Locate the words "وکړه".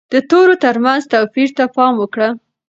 1.97-2.29